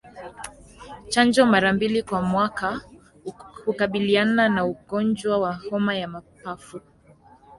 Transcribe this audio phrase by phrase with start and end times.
[1.09, 2.81] Chanjo mara mbili kwa mwaka
[3.65, 6.81] hukabiliana na ugonjwa wa homa ya mapafu